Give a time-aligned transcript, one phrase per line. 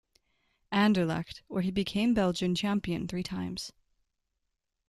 [0.73, 3.71] Anderlecht where he became Belgian champion three times.